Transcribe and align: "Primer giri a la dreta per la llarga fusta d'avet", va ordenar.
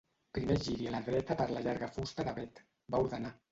"Primer 0.37 0.55
giri 0.67 0.87
a 0.91 0.93
la 0.93 1.01
dreta 1.09 1.37
per 1.43 1.47
la 1.57 1.63
llarga 1.67 1.91
fusta 1.99 2.29
d'avet", 2.31 2.65
va 2.97 3.07
ordenar. 3.07 3.37